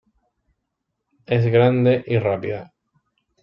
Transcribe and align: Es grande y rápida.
Es 1.27 1.45
grande 1.45 2.03
y 2.07 2.17
rápida. 2.17 2.73